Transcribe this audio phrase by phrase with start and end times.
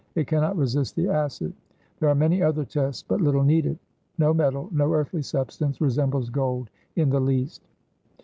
[0.15, 1.53] It cannot resist the acid.
[1.99, 3.77] There are many other tests, but little needed.
[4.17, 7.61] No metal, no earthly substance, resembles gold in the least."